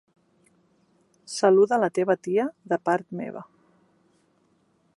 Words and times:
Saluda 1.33 1.77
la 1.83 1.89
teva 1.99 2.15
tia 2.27 2.45
de 2.73 2.79
part 2.89 3.11
meva. 3.21 3.45